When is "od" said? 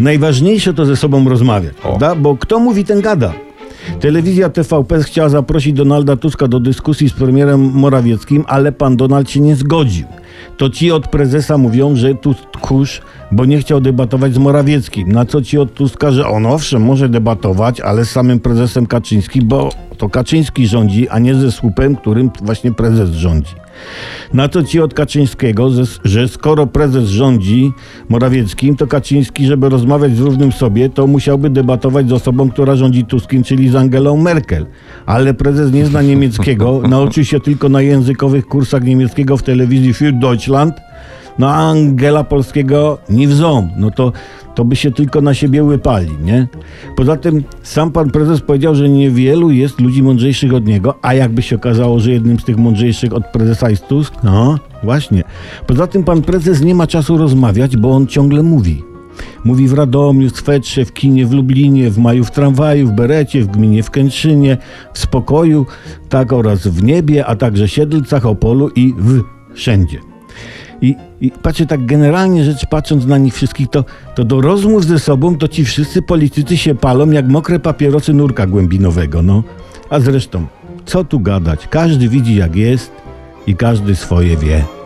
10.92-11.08, 15.58-15.74, 24.80-24.94, 50.54-50.66, 53.12-53.26